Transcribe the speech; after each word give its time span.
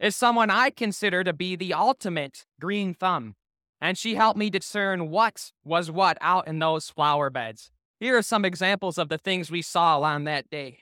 is 0.00 0.16
someone 0.16 0.50
I 0.50 0.70
consider 0.70 1.22
to 1.22 1.32
be 1.32 1.56
the 1.56 1.74
ultimate 1.74 2.46
green 2.58 2.94
thumb, 2.94 3.34
and 3.80 3.98
she 3.98 4.14
helped 4.14 4.38
me 4.38 4.48
discern 4.48 5.10
what 5.10 5.52
was 5.62 5.90
what 5.90 6.16
out 6.20 6.48
in 6.48 6.58
those 6.58 6.88
flower 6.88 7.28
beds. 7.28 7.70
Here 8.00 8.16
are 8.16 8.22
some 8.22 8.46
examples 8.46 8.96
of 8.96 9.10
the 9.10 9.18
things 9.18 9.50
we 9.50 9.60
saw 9.60 10.00
on 10.00 10.24
that 10.24 10.48
day. 10.48 10.78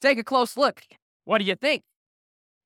Take 0.00 0.18
a 0.18 0.24
close 0.24 0.56
look. 0.56 0.82
What 1.24 1.38
do 1.38 1.44
you 1.44 1.54
think? 1.54 1.82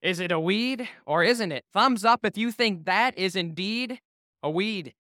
Is 0.00 0.20
it 0.20 0.32
a 0.32 0.40
weed 0.40 0.88
or 1.04 1.22
isn't 1.22 1.52
it? 1.52 1.64
Thumbs 1.72 2.04
up 2.04 2.24
if 2.24 2.38
you 2.38 2.50
think 2.50 2.86
that 2.86 3.16
is 3.18 3.36
indeed 3.36 4.00
a 4.42 4.50
weed. 4.50 4.94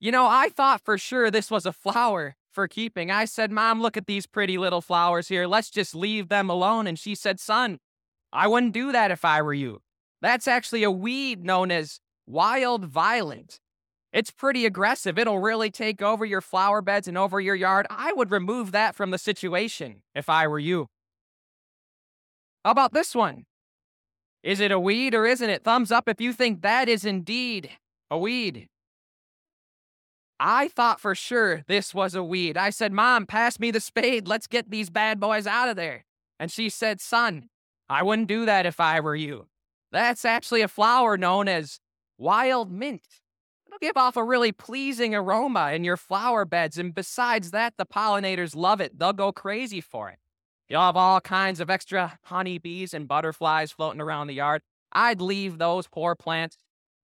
You 0.00 0.12
know, 0.12 0.26
I 0.26 0.48
thought 0.48 0.82
for 0.84 0.96
sure 0.96 1.30
this 1.30 1.50
was 1.50 1.66
a 1.66 1.72
flower 1.72 2.36
for 2.50 2.66
keeping. 2.68 3.10
I 3.10 3.26
said, 3.26 3.50
Mom, 3.50 3.82
look 3.82 3.96
at 3.96 4.06
these 4.06 4.26
pretty 4.26 4.56
little 4.56 4.80
flowers 4.80 5.28
here. 5.28 5.46
Let's 5.46 5.70
just 5.70 5.94
leave 5.94 6.28
them 6.28 6.48
alone. 6.48 6.86
And 6.86 6.98
she 6.98 7.14
said, 7.14 7.40
Son, 7.40 7.78
I 8.32 8.46
wouldn't 8.48 8.72
do 8.72 8.92
that 8.92 9.10
if 9.10 9.24
I 9.24 9.42
were 9.42 9.54
you. 9.54 9.80
That's 10.22 10.48
actually 10.48 10.82
a 10.82 10.90
weed 10.90 11.44
known 11.44 11.70
as 11.70 12.00
wild 12.26 12.84
violet. 12.86 13.60
It's 14.12 14.30
pretty 14.30 14.64
aggressive. 14.64 15.18
It'll 15.18 15.38
really 15.38 15.70
take 15.70 16.00
over 16.00 16.24
your 16.24 16.40
flower 16.40 16.80
beds 16.80 17.06
and 17.06 17.18
over 17.18 17.40
your 17.40 17.54
yard. 17.54 17.86
I 17.90 18.12
would 18.12 18.30
remove 18.30 18.72
that 18.72 18.94
from 18.94 19.10
the 19.10 19.18
situation 19.18 20.02
if 20.14 20.28
I 20.28 20.46
were 20.46 20.58
you. 20.58 20.88
How 22.64 22.70
about 22.70 22.92
this 22.92 23.14
one? 23.14 23.44
Is 24.42 24.60
it 24.60 24.72
a 24.72 24.80
weed 24.80 25.14
or 25.14 25.26
isn't 25.26 25.50
it? 25.50 25.64
Thumbs 25.64 25.92
up 25.92 26.08
if 26.08 26.20
you 26.20 26.32
think 26.32 26.62
that 26.62 26.88
is 26.88 27.04
indeed 27.04 27.70
a 28.10 28.18
weed. 28.18 28.68
I 30.38 30.68
thought 30.68 31.00
for 31.00 31.14
sure 31.14 31.64
this 31.66 31.94
was 31.94 32.14
a 32.14 32.22
weed. 32.22 32.56
I 32.56 32.70
said, 32.70 32.92
Mom, 32.92 33.26
pass 33.26 33.58
me 33.58 33.70
the 33.70 33.80
spade. 33.80 34.28
Let's 34.28 34.46
get 34.46 34.70
these 34.70 34.90
bad 34.90 35.18
boys 35.18 35.46
out 35.46 35.68
of 35.68 35.76
there. 35.76 36.04
And 36.38 36.50
she 36.50 36.68
said, 36.68 37.00
Son, 37.00 37.48
I 37.88 38.02
wouldn't 38.02 38.28
do 38.28 38.46
that 38.46 38.66
if 38.66 38.80
I 38.80 39.00
were 39.00 39.16
you. 39.16 39.46
That's 39.92 40.24
actually 40.24 40.62
a 40.62 40.68
flower 40.68 41.16
known 41.16 41.48
as 41.48 41.80
wild 42.18 42.70
mint. 42.70 43.06
It'll 43.66 43.78
give 43.78 43.96
off 43.96 44.16
a 44.16 44.24
really 44.24 44.52
pleasing 44.52 45.14
aroma 45.14 45.72
in 45.72 45.84
your 45.84 45.96
flower 45.96 46.44
beds. 46.44 46.78
And 46.78 46.94
besides 46.94 47.50
that, 47.52 47.74
the 47.76 47.86
pollinators 47.86 48.56
love 48.56 48.80
it. 48.80 48.98
They'll 48.98 49.12
go 49.12 49.32
crazy 49.32 49.80
for 49.80 50.08
it. 50.10 50.18
You'll 50.68 50.80
have 50.80 50.96
all 50.96 51.20
kinds 51.20 51.60
of 51.60 51.70
extra 51.70 52.18
honeybees 52.24 52.92
and 52.92 53.06
butterflies 53.06 53.70
floating 53.70 54.00
around 54.00 54.26
the 54.26 54.34
yard. 54.34 54.62
I'd 54.92 55.20
leave 55.20 55.58
those 55.58 55.86
poor 55.86 56.14
plants 56.14 56.58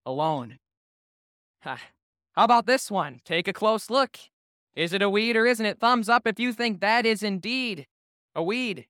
alone. 0.04 0.58
How 1.60 1.78
about 2.36 2.66
this 2.66 2.90
one? 2.90 3.20
Take 3.24 3.46
a 3.46 3.52
close 3.52 3.88
look. 3.88 4.18
Is 4.74 4.92
it 4.92 5.02
a 5.02 5.10
weed 5.10 5.36
or 5.36 5.46
isn't 5.46 5.64
it? 5.64 5.78
Thumbs 5.78 6.08
up 6.08 6.26
if 6.26 6.40
you 6.40 6.52
think 6.52 6.80
that 6.80 7.06
is 7.06 7.22
indeed 7.22 7.86
a 8.34 8.42
weed. 8.42 8.86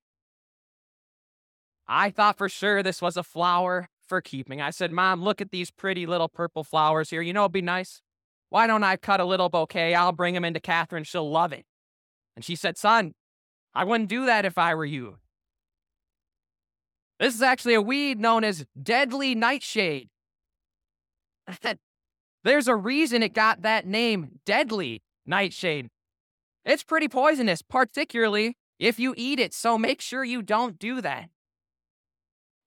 I 1.94 2.08
thought 2.08 2.38
for 2.38 2.48
sure 2.48 2.82
this 2.82 3.02
was 3.02 3.18
a 3.18 3.22
flower 3.22 3.90
for 4.08 4.22
keeping. 4.22 4.62
I 4.62 4.70
said, 4.70 4.92
Mom, 4.92 5.22
look 5.22 5.42
at 5.42 5.50
these 5.50 5.70
pretty 5.70 6.06
little 6.06 6.28
purple 6.28 6.64
flowers 6.64 7.10
here. 7.10 7.20
You 7.20 7.34
know 7.34 7.42
it'd 7.42 7.52
be 7.52 7.60
nice? 7.60 8.00
Why 8.48 8.66
don't 8.66 8.82
I 8.82 8.96
cut 8.96 9.20
a 9.20 9.26
little 9.26 9.50
bouquet? 9.50 9.94
I'll 9.94 10.12
bring 10.12 10.32
them 10.32 10.44
into 10.44 10.58
Catherine. 10.58 11.04
She'll 11.04 11.30
love 11.30 11.52
it. 11.52 11.66
And 12.34 12.46
she 12.46 12.56
said, 12.56 12.78
Son, 12.78 13.12
I 13.74 13.84
wouldn't 13.84 14.08
do 14.08 14.24
that 14.24 14.46
if 14.46 14.56
I 14.56 14.74
were 14.74 14.86
you. 14.86 15.18
This 17.20 17.34
is 17.34 17.42
actually 17.42 17.74
a 17.74 17.82
weed 17.82 18.18
known 18.18 18.42
as 18.42 18.64
deadly 18.82 19.34
nightshade. 19.34 20.08
There's 22.42 22.68
a 22.68 22.74
reason 22.74 23.22
it 23.22 23.34
got 23.34 23.60
that 23.62 23.86
name, 23.86 24.40
deadly 24.46 25.02
nightshade. 25.26 25.90
It's 26.64 26.84
pretty 26.84 27.08
poisonous, 27.08 27.60
particularly 27.60 28.56
if 28.78 28.98
you 28.98 29.12
eat 29.14 29.38
it, 29.38 29.52
so 29.52 29.76
make 29.76 30.00
sure 30.00 30.24
you 30.24 30.40
don't 30.40 30.78
do 30.78 31.02
that. 31.02 31.28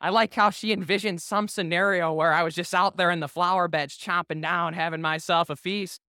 I 0.02 0.10
like 0.10 0.34
how 0.34 0.50
she 0.50 0.72
envisioned 0.72 1.22
some 1.22 1.48
scenario 1.48 2.14
where 2.14 2.34
I 2.34 2.44
was 2.44 2.54
just 2.56 2.74
out 2.74 2.98
there 2.98 3.12
in 3.12 3.22
the 3.22 3.28
flower 3.28 3.68
beds 3.68 3.98
chomping 3.98 4.42
down, 4.42 4.74
having 4.74 5.02
myself 5.02 5.50
a 5.50 5.56
feast. 5.56 6.02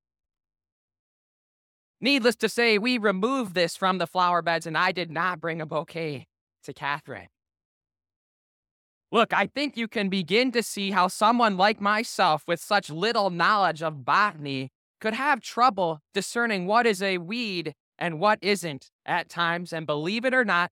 Needless 2.01 2.37
to 2.37 2.49
say, 2.49 2.78
we 2.78 2.99
removed 2.99 3.55
this 3.55 3.77
from 3.77 3.99
the 3.99 4.06
flower 4.06 4.43
beds, 4.43 4.66
and 4.66 4.77
I 4.77 4.93
did 4.93 5.10
not 5.10 5.41
bring 5.41 5.60
a 5.60 5.66
bouquet 5.66 6.27
to 6.65 6.75
Catherine. 6.75 7.28
Look, 9.12 9.33
I 9.33 9.47
think 9.47 9.77
you 9.77 9.89
can 9.89 10.09
begin 10.09 10.53
to 10.53 10.62
see 10.62 10.91
how 10.91 11.09
someone 11.09 11.56
like 11.56 11.81
myself, 11.81 12.43
with 12.47 12.60
such 12.60 12.91
little 12.91 13.31
knowledge 13.31 13.83
of 13.83 14.05
botany, 14.05 14.71
could 15.00 15.15
have 15.15 15.41
trouble 15.41 16.00
discerning 16.12 16.66
what 16.66 16.87
is 16.87 17.00
a 17.00 17.19
weed 17.19 17.75
and 17.99 18.21
what 18.21 18.39
isn't 18.43 18.91
at 19.06 19.28
times. 19.28 19.72
And 19.72 19.87
believe 19.87 20.25
it 20.25 20.34
or 20.34 20.44
not, 20.44 20.71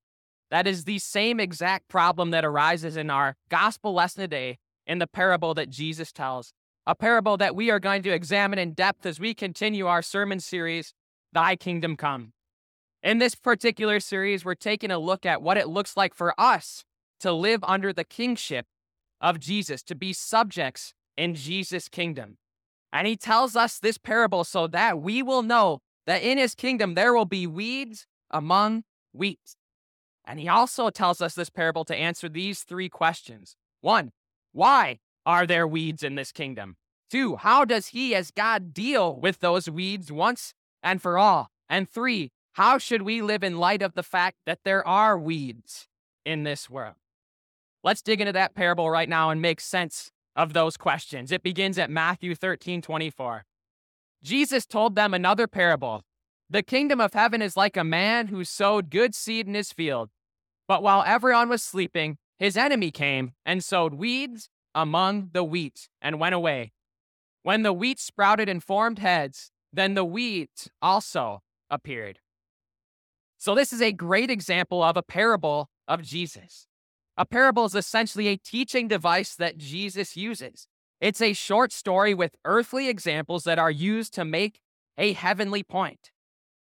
that 0.51 0.67
is 0.67 0.85
the 0.85 0.99
same 0.99 1.41
exact 1.41 1.89
problem 1.89 2.31
that 2.31 2.45
arises 2.45 2.97
in 2.97 3.11
our 3.11 3.37
gospel 3.49 3.93
lesson 3.95 4.23
today 4.23 4.59
in 4.87 4.99
the 4.99 5.07
parable 5.07 5.55
that 5.55 5.71
Jesus 5.71 6.13
tells. 6.13 6.53
A 6.87 6.95
parable 6.95 7.37
that 7.39 7.57
we 7.57 7.71
are 7.71 7.81
going 7.81 8.03
to 8.03 8.13
examine 8.13 8.59
in 8.59 8.73
depth 8.73 9.07
as 9.07 9.19
we 9.19 9.35
continue 9.35 9.87
our 9.87 10.03
sermon 10.03 10.41
series, 10.41 10.93
Thy 11.33 11.57
Kingdom 11.57 11.97
Come. 11.97 12.33
In 13.03 13.19
this 13.19 13.35
particular 13.35 14.01
series, 14.01 14.45
we're 14.45 14.55
taking 14.55 14.91
a 14.91 14.99
look 14.99 15.27
at 15.27 15.43
what 15.43 15.57
it 15.57 15.69
looks 15.69 15.97
like 15.97 16.15
for 16.15 16.39
us 16.39 16.85
to 17.21 17.33
live 17.33 17.65
under 17.65 17.93
the 17.93 18.05
kingship 18.05 18.67
of 19.21 19.41
Jesus, 19.41 19.83
to 19.85 19.95
be 19.95 20.13
subjects 20.13 20.93
in 21.17 21.35
Jesus' 21.35 21.89
kingdom. 21.89 22.37
And 22.93 23.07
he 23.07 23.17
tells 23.17 23.57
us 23.57 23.79
this 23.79 23.99
parable 23.99 24.45
so 24.45 24.67
that 24.69 25.01
we 25.01 25.23
will 25.23 25.43
know 25.43 25.81
that 26.07 26.23
in 26.23 26.39
his 26.39 26.55
kingdom 26.55 26.95
there 26.95 27.15
will 27.15 27.25
be 27.25 27.47
weeds 27.47 28.07
among 28.31 28.85
wheat. 29.13 29.57
And 30.27 30.41
he 30.41 30.49
also 30.49 30.91
tells 30.91 31.21
us 31.21 31.35
this 31.35 31.51
parable 31.51 31.85
to 31.85 31.97
answer 31.97 32.29
these 32.29 32.63
three 32.63 32.89
questions. 32.89 33.57
One, 33.81 34.13
why 34.53 35.01
are 35.27 35.47
there 35.47 35.67
weeds 35.67 36.03
in 36.03 36.15
this 36.15 36.33
kingdom? 36.33 36.77
Two, 37.11 37.37
how 37.37 37.65
does 37.65 37.89
he 37.89 38.15
as 38.15 38.31
God 38.31 38.73
deal 38.73 39.15
with 39.15 39.41
those 39.41 39.69
weeds 39.69 40.11
once 40.11 40.55
and 40.83 41.01
for 41.01 41.19
all? 41.19 41.51
And 41.69 41.89
three, 41.89 42.33
how 42.53 42.79
should 42.79 43.03
we 43.03 43.21
live 43.21 43.43
in 43.43 43.59
light 43.59 43.83
of 43.83 43.95
the 43.95 44.03
fact 44.03 44.37
that 44.47 44.61
there 44.65 44.87
are 44.87 45.19
weeds 45.19 45.87
in 46.25 46.45
this 46.45 46.71
world? 46.71 46.95
Let's 47.83 48.03
dig 48.03 48.21
into 48.21 48.33
that 48.33 48.55
parable 48.55 48.89
right 48.91 49.09
now 49.09 49.31
and 49.31 49.43
make 49.43 49.61
sense 49.61 50.11
of 50.35 50.53
those 50.53 50.77
questions. 50.77 51.31
It 51.31 51.43
begins 51.43 51.79
at 51.79 51.91
Matthew 51.91 52.35
13 52.35 52.81
24. 52.81 53.45
Jesus 54.23 54.65
told 54.65 54.95
them 54.95 55.13
another 55.13 55.47
parable. 55.47 56.03
The 56.51 56.63
kingdom 56.63 57.01
of 57.01 57.15
heaven 57.15 57.41
is 57.43 57.57
like 57.57 57.77
a 57.77 57.85
man 57.85 58.29
who 58.29 58.45
sowed 58.45 58.91
good 58.91 59.15
seed 59.15 59.47
in 59.47 59.55
his 59.55 59.73
field. 59.73 60.11
But 60.69 60.83
while 60.83 61.03
everyone 61.07 61.49
was 61.49 61.63
sleeping, 61.63 62.19
his 62.39 62.57
enemy 62.57 62.91
came 62.91 63.33
and 63.45 63.63
sowed 63.63 63.95
weeds 63.95 64.49
among 64.75 65.31
the 65.33 65.45
wheat 65.45 65.89
and 66.03 66.21
went 66.21 66.35
away. 66.35 66.73
When 67.43 67.63
the 67.63 67.73
wheat 67.73 68.01
sprouted 68.01 68.49
and 68.49 68.63
formed 68.63 68.99
heads, 68.99 69.51
then 69.73 69.95
the 69.95 70.05
weeds 70.05 70.71
also 70.81 71.43
appeared. 71.71 72.21
So, 73.39 73.55
this 73.55 73.73
is 73.73 73.83
a 73.83 73.93
great 73.93 74.31
example 74.31 74.83
of 74.83 74.97
a 74.97 75.03
parable 75.03 75.69
of 75.87 76.03
Jesus. 76.03 76.67
A 77.17 77.27
parable 77.27 77.67
is 77.67 77.75
essentially 77.75 78.29
a 78.29 78.37
teaching 78.37 78.89
device 78.89 79.35
that 79.37 79.59
Jesus 79.59 80.17
uses. 80.17 80.67
It's 81.01 81.21
a 81.21 81.35
short 81.35 81.73
story 81.73 82.15
with 82.15 82.37
earthly 82.45 82.89
examples 82.89 83.45
that 83.45 83.59
are 83.59 83.71
used 83.71 84.15
to 84.15 84.25
make 84.25 84.61
a 84.97 85.13
heavenly 85.13 85.63
point. 85.63 86.11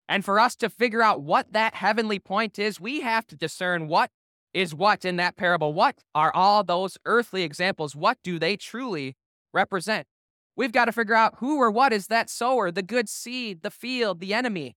And 0.08 0.26
for 0.26 0.40
us 0.40 0.56
to 0.58 0.70
figure 0.70 1.02
out 1.02 1.22
what 1.22 1.54
that 1.54 1.76
heavenly 1.76 2.20
point 2.20 2.60
is, 2.60 2.80
we 2.80 3.02
have 3.02 3.26
to 3.28 3.36
discern 3.36 3.88
what 3.88 4.12
is 4.54 4.76
what 4.76 5.06
in 5.06 5.16
that 5.16 5.36
parable. 5.36 5.74
What 5.74 6.04
are 6.14 6.34
all 6.36 6.64
those 6.64 6.98
earthly 7.06 7.44
examples? 7.44 7.96
What 7.96 8.18
do 8.24 8.38
they 8.38 8.56
truly 8.56 9.16
represent? 9.54 10.08
We've 10.56 10.72
got 10.72 10.86
to 10.86 10.92
figure 10.92 11.16
out 11.16 11.36
who 11.38 11.58
or 11.58 11.72
what 11.72 11.94
is 11.94 12.08
that 12.08 12.30
sower, 12.30 12.70
the 12.70 12.84
good 12.84 13.10
seed, 13.10 13.64
the 13.64 13.72
field, 13.72 14.20
the 14.20 14.34
enemy, 14.34 14.76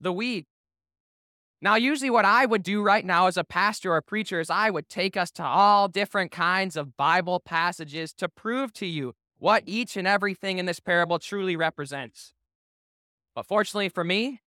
the 0.00 0.12
weed. 0.12 0.46
Now, 1.62 1.74
usually, 1.74 2.08
what 2.08 2.24
I 2.24 2.46
would 2.46 2.62
do 2.62 2.82
right 2.82 3.04
now 3.04 3.26
as 3.26 3.36
a 3.36 3.44
pastor 3.44 3.92
or 3.92 4.00
preacher 4.00 4.40
is 4.40 4.48
I 4.48 4.70
would 4.70 4.88
take 4.88 5.14
us 5.14 5.30
to 5.32 5.44
all 5.44 5.88
different 5.88 6.30
kinds 6.30 6.74
of 6.74 6.96
Bible 6.96 7.38
passages 7.38 8.14
to 8.14 8.30
prove 8.30 8.72
to 8.74 8.86
you 8.86 9.12
what 9.38 9.62
each 9.66 9.94
and 9.96 10.08
everything 10.08 10.58
in 10.58 10.64
this 10.64 10.80
parable 10.80 11.18
truly 11.18 11.56
represents. 11.56 12.32
But 13.34 13.46
fortunately 13.46 13.90
for 13.90 14.04
me, 14.04 14.40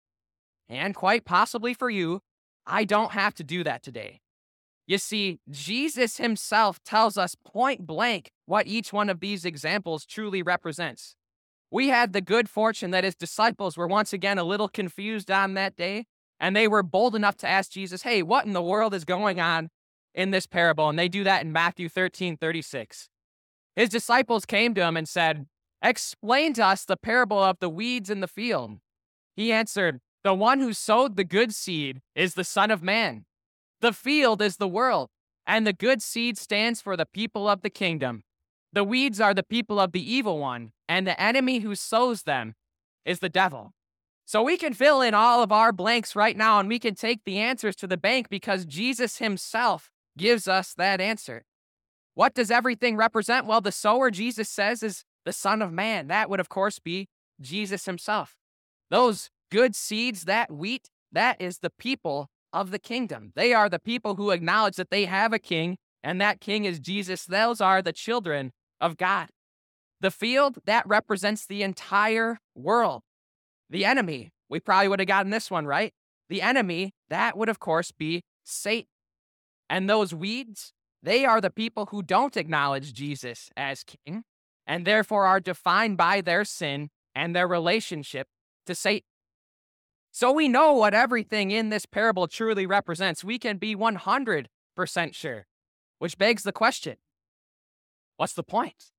and 0.70 0.94
quite 0.94 1.24
possibly 1.24 1.74
for 1.74 1.90
you, 1.90 2.20
I 2.66 2.84
don't 2.84 3.12
have 3.12 3.34
to 3.34 3.44
do 3.44 3.64
that 3.64 3.82
today. 3.82 4.20
You 4.86 4.98
see, 4.98 5.40
Jesus 5.50 6.16
himself 6.16 6.82
tells 6.84 7.18
us 7.18 7.34
point 7.34 7.86
blank 7.86 8.30
what 8.46 8.66
each 8.66 8.92
one 8.92 9.10
of 9.10 9.20
these 9.20 9.44
examples 9.44 10.06
truly 10.06 10.42
represents. 10.42 11.16
We 11.70 11.88
had 11.88 12.12
the 12.12 12.20
good 12.20 12.48
fortune 12.48 12.90
that 12.92 13.04
his 13.04 13.14
disciples 13.14 13.76
were 13.76 13.86
once 13.86 14.12
again 14.12 14.38
a 14.38 14.44
little 14.44 14.68
confused 14.68 15.30
on 15.30 15.54
that 15.54 15.76
day, 15.76 16.06
and 16.40 16.56
they 16.56 16.66
were 16.66 16.82
bold 16.82 17.14
enough 17.14 17.36
to 17.38 17.48
ask 17.48 17.70
Jesus, 17.70 18.02
Hey, 18.02 18.22
what 18.22 18.46
in 18.46 18.52
the 18.52 18.62
world 18.62 18.94
is 18.94 19.04
going 19.04 19.38
on 19.40 19.70
in 20.14 20.30
this 20.30 20.46
parable? 20.46 20.88
And 20.88 20.98
they 20.98 21.08
do 21.08 21.22
that 21.24 21.42
in 21.42 21.52
Matthew 21.52 21.88
13 21.88 22.36
36. 22.36 23.08
His 23.76 23.88
disciples 23.88 24.44
came 24.44 24.74
to 24.74 24.82
him 24.82 24.96
and 24.96 25.08
said, 25.08 25.46
Explain 25.82 26.52
to 26.54 26.64
us 26.66 26.84
the 26.84 26.96
parable 26.96 27.38
of 27.38 27.58
the 27.60 27.68
weeds 27.68 28.10
in 28.10 28.20
the 28.20 28.28
field. 28.28 28.78
He 29.36 29.52
answered, 29.52 30.00
The 30.22 30.34
one 30.34 30.60
who 30.60 30.72
sowed 30.72 31.16
the 31.16 31.24
good 31.24 31.54
seed 31.54 32.02
is 32.14 32.34
the 32.34 32.44
Son 32.44 32.70
of 32.70 32.82
Man. 32.82 33.24
The 33.80 33.92
field 33.92 34.42
is 34.42 34.56
the 34.56 34.68
world, 34.68 35.08
And 35.46 35.66
the 35.66 35.72
good 35.72 36.02
seed 36.02 36.36
stands 36.36 36.80
for 36.82 36.96
the 36.96 37.06
people 37.06 37.48
of 37.48 37.62
the 37.62 37.70
kingdom. 37.70 38.24
The 38.72 38.84
weeds 38.84 39.20
are 39.20 39.34
the 39.34 39.42
people 39.42 39.80
of 39.80 39.92
the 39.92 40.12
evil 40.12 40.38
one, 40.38 40.72
and 40.88 41.06
the 41.06 41.20
enemy 41.20 41.60
who 41.60 41.74
sows 41.74 42.22
them 42.22 42.54
is 43.04 43.18
the 43.18 43.28
devil. 43.28 43.72
So 44.26 44.42
we 44.42 44.56
can 44.56 44.74
fill 44.74 45.00
in 45.00 45.12
all 45.12 45.42
of 45.42 45.50
our 45.50 45.72
blanks 45.72 46.14
right 46.14 46.36
now 46.36 46.60
and 46.60 46.68
we 46.68 46.78
can 46.78 46.94
take 46.94 47.24
the 47.24 47.38
answers 47.38 47.74
to 47.76 47.88
the 47.88 47.96
bank 47.96 48.28
because 48.28 48.64
Jesus 48.64 49.18
himself 49.18 49.90
gives 50.16 50.46
us 50.46 50.72
that 50.74 51.00
answer. 51.00 51.46
What 52.14 52.34
does 52.34 52.48
everything 52.48 52.96
represent? 52.96 53.46
Well, 53.46 53.60
the 53.60 53.72
sower, 53.72 54.08
Jesus 54.08 54.48
says, 54.48 54.84
is 54.84 55.04
the 55.24 55.32
Son 55.32 55.62
of 55.62 55.72
Man. 55.72 56.06
That 56.06 56.30
would, 56.30 56.38
of 56.38 56.48
course, 56.48 56.78
be 56.78 57.08
Jesus 57.40 57.86
himself. 57.86 58.36
Those 58.88 59.30
good 59.50 59.74
seeds, 59.74 60.24
that 60.24 60.50
wheat, 60.50 60.88
that 61.12 61.40
is 61.40 61.58
the 61.58 61.70
people 61.70 62.28
of 62.52 62.70
the 62.70 62.78
kingdom. 62.78 63.32
They 63.34 63.52
are 63.52 63.68
the 63.68 63.78
people 63.78 64.16
who 64.16 64.30
acknowledge 64.30 64.76
that 64.76 64.90
they 64.90 65.04
have 65.04 65.32
a 65.32 65.38
king, 65.38 65.76
and 66.02 66.20
that 66.20 66.40
king 66.40 66.64
is 66.64 66.80
Jesus. 66.80 67.24
Those 67.24 67.60
are 67.60 67.82
the 67.82 67.92
children 67.92 68.52
of 68.80 68.96
God. 68.96 69.28
The 70.00 70.10
field, 70.10 70.58
that 70.64 70.86
represents 70.86 71.46
the 71.46 71.62
entire 71.62 72.38
world. 72.54 73.02
The 73.68 73.84
enemy, 73.84 74.30
we 74.48 74.60
probably 74.60 74.88
would 74.88 75.00
have 75.00 75.08
gotten 75.08 75.30
this 75.30 75.50
one 75.50 75.66
right. 75.66 75.92
The 76.28 76.42
enemy, 76.42 76.92
that 77.08 77.36
would, 77.36 77.48
of 77.48 77.58
course, 77.58 77.92
be 77.92 78.22
Satan. 78.44 78.88
And 79.68 79.88
those 79.88 80.14
weeds, 80.14 80.72
they 81.02 81.24
are 81.24 81.40
the 81.40 81.50
people 81.50 81.86
who 81.86 82.02
don't 82.02 82.36
acknowledge 82.36 82.92
Jesus 82.92 83.50
as 83.56 83.84
king 83.84 84.24
and 84.66 84.86
therefore 84.86 85.26
are 85.26 85.40
defined 85.40 85.96
by 85.96 86.20
their 86.20 86.44
sin 86.44 86.88
and 87.14 87.34
their 87.34 87.46
relationship 87.46 88.28
to 88.66 88.74
Satan. 88.74 89.06
So 90.12 90.32
we 90.32 90.48
know 90.48 90.72
what 90.72 90.94
everything 90.94 91.50
in 91.50 91.68
this 91.68 91.86
parable 91.86 92.26
truly 92.26 92.66
represents. 92.66 93.22
We 93.22 93.38
can 93.38 93.58
be 93.58 93.76
100% 93.76 94.46
sure, 95.12 95.46
which 95.98 96.18
begs 96.18 96.42
the 96.42 96.52
question 96.52 96.96
what's 98.16 98.34
the 98.34 98.42
point? 98.42 98.90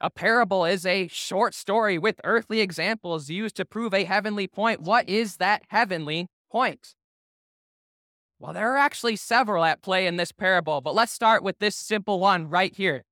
A 0.00 0.10
parable 0.10 0.64
is 0.64 0.86
a 0.86 1.08
short 1.08 1.54
story 1.54 1.98
with 1.98 2.20
earthly 2.24 2.60
examples 2.60 3.28
used 3.28 3.54
to 3.56 3.64
prove 3.64 3.92
a 3.92 4.04
heavenly 4.04 4.48
point. 4.48 4.80
What 4.80 5.08
is 5.08 5.36
that 5.36 5.62
heavenly 5.68 6.26
point? 6.50 6.94
Well, 8.40 8.54
there 8.54 8.72
are 8.72 8.78
actually 8.78 9.16
several 9.16 9.64
at 9.64 9.82
play 9.82 10.06
in 10.06 10.16
this 10.16 10.32
parable, 10.32 10.80
but 10.80 10.94
let's 10.94 11.12
start 11.12 11.42
with 11.42 11.58
this 11.58 11.76
simple 11.76 12.18
one 12.18 12.48
right 12.48 12.74
here. 12.74 13.04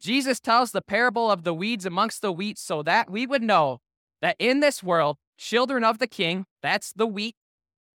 Jesus 0.00 0.40
tells 0.40 0.72
the 0.72 0.80
parable 0.80 1.30
of 1.30 1.44
the 1.44 1.54
weeds 1.54 1.84
amongst 1.84 2.22
the 2.22 2.32
wheat 2.32 2.58
so 2.58 2.82
that 2.82 3.10
we 3.10 3.26
would 3.26 3.42
know 3.42 3.80
that 4.22 4.34
in 4.38 4.60
this 4.60 4.82
world, 4.82 5.18
children 5.42 5.82
of 5.84 5.98
the 5.98 6.06
king, 6.06 6.46
that's 6.62 6.92
the 6.92 7.06
wheat, 7.06 7.34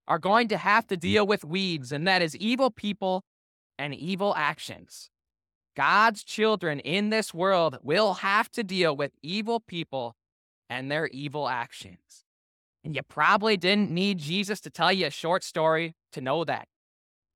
are 0.07 0.19
going 0.19 0.47
to 0.49 0.57
have 0.57 0.85
to 0.87 0.95
hmm. 0.95 0.99
deal 0.99 1.27
with 1.27 1.43
weeds, 1.43 1.91
and 1.91 2.07
that 2.07 2.21
is 2.21 2.35
evil 2.35 2.69
people 2.69 3.23
and 3.79 3.93
evil 3.95 4.33
actions. 4.35 5.09
God's 5.75 6.23
children 6.23 6.79
in 6.79 7.09
this 7.09 7.33
world 7.33 7.77
will 7.83 8.15
have 8.15 8.51
to 8.53 8.63
deal 8.63 8.95
with 8.95 9.11
evil 9.21 9.59
people 9.59 10.15
and 10.69 10.91
their 10.91 11.07
evil 11.07 11.47
actions. 11.47 12.25
And 12.83 12.95
you 12.95 13.03
probably 13.03 13.57
didn't 13.57 13.91
need 13.91 14.17
Jesus 14.17 14.59
to 14.61 14.69
tell 14.69 14.91
you 14.91 15.05
a 15.05 15.11
short 15.11 15.43
story 15.43 15.95
to 16.13 16.21
know 16.21 16.43
that. 16.45 16.67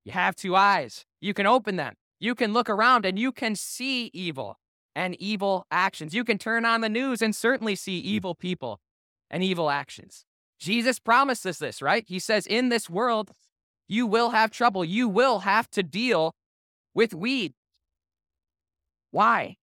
You 0.03 0.11
have 0.13 0.35
two 0.35 0.55
eyes. 0.55 1.05
You 1.19 1.35
can 1.35 1.45
open 1.45 1.75
them. 1.75 1.93
You 2.19 2.33
can 2.33 2.51
look 2.51 2.69
around 2.69 3.05
and 3.05 3.19
you 3.19 3.31
can 3.31 3.55
see 3.55 4.09
evil 4.13 4.57
and 4.95 5.15
evil 5.15 5.67
actions. 5.69 6.15
You 6.15 6.23
can 6.23 6.39
turn 6.39 6.65
on 6.65 6.81
the 6.81 6.89
news 6.89 7.21
and 7.21 7.35
certainly 7.35 7.75
see 7.75 8.01
hmm. 8.01 8.07
evil 8.07 8.33
people 8.33 8.79
and 9.31 9.44
evil 9.44 9.72
actions. 9.72 10.25
Jesus 10.60 11.00
promises 11.00 11.57
this, 11.57 11.81
right? 11.81 12.06
He 12.07 12.19
says, 12.19 12.45
In 12.45 12.69
this 12.69 12.88
world, 12.88 13.31
you 13.88 14.06
will 14.06 14.30
have 14.30 14.51
trouble. 14.51 14.86
You 14.86 15.10
will 15.10 15.39
have 15.39 15.69
to 15.72 15.81
deal 15.81 16.36
with 16.94 17.16
weeds. 17.16 17.56
Why? 19.10 19.57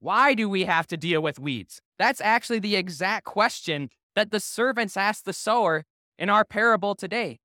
Why 0.00 0.34
do 0.34 0.48
we 0.48 0.64
have 0.64 0.88
to 0.88 0.96
deal 0.96 1.20
with 1.20 1.38
weeds? 1.38 1.80
That's 1.98 2.20
actually 2.20 2.58
the 2.58 2.76
exact 2.76 3.24
question 3.24 3.90
that 4.16 4.30
the 4.30 4.40
servants 4.40 4.96
asked 4.96 5.24
the 5.24 5.32
sower 5.32 5.84
in 6.18 6.28
our 6.28 6.44
parable 6.44 6.94
today. 6.94 7.38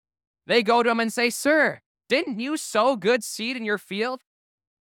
They 0.47 0.63
go 0.63 0.81
to 0.81 0.89
him 0.89 0.99
and 0.99 1.13
say, 1.13 1.29
Sir, 1.29 1.81
didn't 2.09 2.39
you 2.39 2.57
sow 2.57 2.95
good 2.95 3.23
seed 3.23 3.55
in 3.55 3.65
your 3.65 3.77
field? 3.77 4.21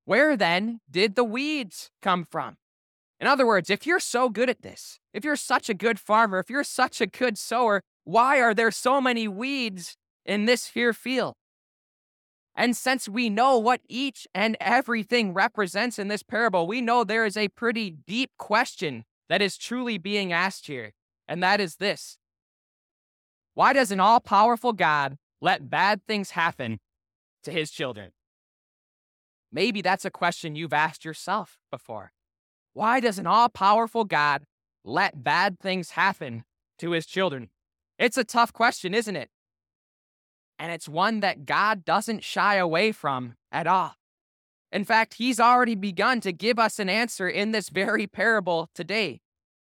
Where 0.05 0.37
then 0.37 0.81
did 0.91 1.15
the 1.15 1.25
weeds 1.25 1.91
come 2.01 2.25
from? 2.25 2.57
In 3.21 3.27
other 3.27 3.47
words, 3.47 3.71
if 3.71 3.87
you're 3.87 4.01
so 4.01 4.29
good 4.29 4.51
at 4.51 4.63
this, 4.63 4.99
if 5.13 5.25
you're 5.25 5.37
such 5.37 5.69
a 5.69 5.75
good 5.75 5.99
farmer, 5.99 6.39
if 6.39 6.51
you're 6.51 6.65
such 6.65 7.01
a 7.01 7.07
good 7.07 7.37
sower, 7.37 7.83
why 8.05 8.41
are 8.41 8.55
there 8.55 8.71
so 8.71 9.01
many 9.01 9.29
weeds 9.29 9.97
in 10.25 10.47
this 10.47 10.69
here 10.69 10.93
field? 10.93 11.35
And 12.55 12.77
since 12.77 13.09
we 13.09 13.31
know 13.31 13.59
what 13.59 13.81
each 13.89 14.27
and 14.35 14.57
everything 14.61 15.33
represents 15.33 15.99
in 15.99 16.09
this 16.09 16.23
parable, 16.23 16.67
we 16.67 16.81
know 16.81 17.03
there 17.03 17.25
is 17.25 17.37
a 17.37 17.49
pretty 17.49 17.91
deep 17.91 18.31
question 18.39 19.05
that 19.29 19.41
is 19.41 19.57
truly 19.57 19.97
being 19.97 20.33
asked 20.33 20.67
here. 20.67 20.93
And 21.27 21.43
that 21.43 21.61
is 21.61 21.77
this 21.77 22.19
Why 23.55 23.73
does 23.73 23.91
an 23.91 24.01
all 24.01 24.21
powerful 24.21 24.73
God 24.73 25.17
let 25.41 25.71
bad 25.71 26.03
things 26.07 26.33
happen 26.33 26.79
to 27.45 27.51
his 27.51 27.71
children? 27.71 28.11
Maybe 29.51 29.83
that's 29.83 30.05
a 30.05 30.11
question 30.11 30.55
you've 30.55 30.73
asked 30.73 31.05
yourself 31.05 31.59
before. 31.71 32.13
Why 32.75 33.01
does 33.01 33.19
an 33.19 33.27
all 33.27 33.49
powerful 33.49 34.05
God 34.05 34.45
let 34.85 35.23
bad 35.23 35.59
things 35.59 35.91
happen 35.91 36.45
to 36.79 36.93
his 36.93 37.07
children? 37.07 37.51
It's 37.99 38.19
a 38.19 38.25
tough 38.25 38.53
question, 38.53 38.95
isn't 38.95 39.17
it? 39.17 39.31
and 40.63 40.71
it's 40.71 40.89
one 40.89 41.19
that 41.19 41.45
God 41.45 41.85
doesn't 41.85 42.23
shy 42.23 42.55
away 42.55 42.93
from 42.93 43.35
at 43.51 43.67
all. 43.67 43.97
In 44.71 44.85
fact, 44.85 45.15
He's 45.15 45.41
already 45.41 45.75
begun 45.75 46.21
to 46.21 46.33
give 46.33 46.57
us 46.57 46.79
an 46.79 46.89
answer 46.89 47.29
in 47.29 47.51
this 47.51 47.69
very 47.69 48.07
parable 48.07 48.71
today. 48.73 49.23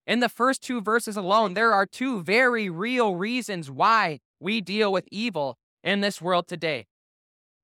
In 0.07 0.21
the 0.21 0.27
first 0.27 0.63
two 0.63 0.81
verses 0.81 1.15
alone, 1.15 1.53
there 1.53 1.71
are 1.71 1.85
two 1.85 2.23
very 2.23 2.67
real 2.67 3.15
reasons 3.15 3.69
why 3.69 4.21
we 4.39 4.59
deal 4.59 4.91
with 4.91 5.07
evil 5.11 5.59
in 5.83 6.01
this 6.01 6.19
world 6.19 6.47
today. 6.47 6.87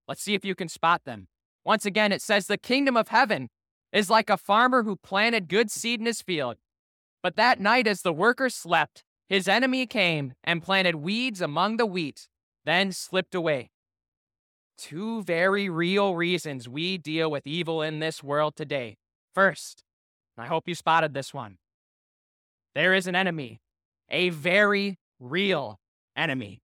Let's 0.08 0.22
see 0.22 0.36
if 0.36 0.46
you 0.46 0.54
can 0.54 0.70
spot 0.70 1.02
them. 1.04 1.28
Once 1.66 1.88
again, 1.88 2.12
it 2.12 2.22
says, 2.22 2.46
The 2.46 2.60
kingdom 2.60 2.96
of 2.96 3.08
heaven 3.08 3.50
is 3.92 4.12
like 4.12 4.30
a 4.30 4.38
farmer 4.38 4.84
who 4.84 4.96
planted 4.96 5.48
good 5.50 5.72
seed 5.72 6.02
in 6.02 6.06
his 6.06 6.22
field. 6.22 6.58
But 7.24 7.38
that 7.38 7.60
night, 7.60 7.88
as 7.88 8.02
the 8.02 8.14
workers 8.14 8.54
slept, 8.54 9.04
his 9.28 9.48
enemy 9.48 9.88
came 9.88 10.34
and 10.44 10.62
planted 10.62 10.96
weeds 10.98 11.42
among 11.42 11.78
the 11.78 11.86
wheat 11.86 12.28
then 12.66 12.92
slipped 12.92 13.36
away. 13.36 13.72
Two 14.78 15.24
very 15.24 15.70
real 15.70 16.16
reasons 16.16 16.68
we 16.68 16.98
deal 16.98 17.30
with 17.30 17.46
evil 17.46 17.82
in 17.82 18.00
this 18.00 18.24
world 18.24 18.56
today. 18.56 18.98
First, 19.34 19.84
I 20.38 20.48
hope 20.48 20.68
you 20.68 20.76
spotted 20.76 21.14
this 21.14 21.34
one. 21.34 21.58
There 22.74 22.94
is 22.94 23.06
an 23.06 23.16
enemy, 23.16 23.62
a 24.10 24.30
very 24.30 24.98
real 25.20 25.80
enemy. 26.16 26.62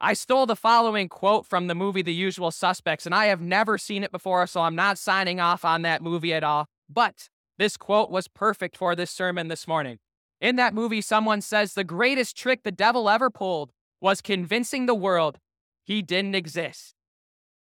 I 0.00 0.14
stole 0.14 0.46
the 0.46 0.56
following 0.56 1.08
quote 1.08 1.46
from 1.46 1.66
the 1.66 1.74
movie 1.74 2.02
The 2.02 2.14
Usual 2.14 2.50
Suspects, 2.50 3.06
and 3.06 3.14
I 3.14 3.26
have 3.26 3.40
never 3.40 3.76
seen 3.76 4.02
it 4.02 4.12
before, 4.12 4.46
so 4.46 4.62
I'm 4.62 4.76
not 4.76 4.98
signing 4.98 5.40
off 5.40 5.64
on 5.64 5.82
that 5.82 6.02
movie 6.02 6.32
at 6.32 6.44
all. 6.44 6.68
But 6.88 7.28
this 7.60 7.76
quote 7.76 8.10
was 8.10 8.26
perfect 8.26 8.74
for 8.74 8.96
this 8.96 9.10
sermon 9.10 9.48
this 9.48 9.68
morning. 9.68 9.98
In 10.40 10.56
that 10.56 10.72
movie, 10.72 11.02
someone 11.02 11.42
says 11.42 11.74
the 11.74 11.84
greatest 11.84 12.34
trick 12.34 12.62
the 12.62 12.72
devil 12.72 13.10
ever 13.10 13.28
pulled 13.28 13.70
was 14.00 14.22
convincing 14.22 14.86
the 14.86 14.94
world 14.94 15.38
he 15.84 16.00
didn't 16.00 16.34
exist. 16.34 16.94